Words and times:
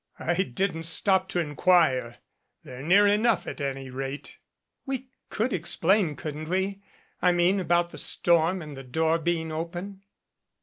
"I 0.17 0.33
didn't 0.41 0.87
stop 0.87 1.29
to 1.29 1.39
inquire. 1.39 2.17
They're 2.63 2.81
near 2.81 3.05
enough, 3.05 3.45
at 3.45 3.61
any 3.61 3.91
rate." 3.91 4.39
"We 4.83 5.09
could 5.29 5.53
explain, 5.53 6.15
couldn't 6.15 6.49
we 6.49 6.81
I 7.21 7.31
mean 7.31 7.59
about 7.59 7.91
the 7.91 7.99
storm 7.99 8.63
and 8.63 8.75
the 8.75 8.81
door 8.81 9.19
being 9.19 9.51
open?" 9.51 10.01